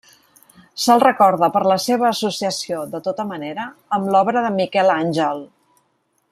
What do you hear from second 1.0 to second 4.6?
recorda per la seva associació -de tota manera- amb l'obra de